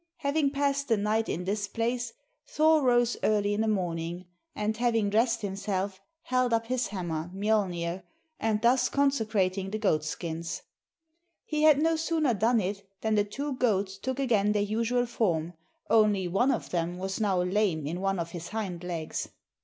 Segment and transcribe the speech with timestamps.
[0.17, 2.11] Having passed the night in this place,
[2.47, 8.01] Thor rose early in the morning, and having dressed himself, held up his hammer, Mjolnir,
[8.39, 10.63] and thus consecrating the goatskins;
[11.45, 15.53] he had no sooner done it than the two goats took again their usual form,
[15.87, 19.27] only one of them was now lame in one of its hind legs.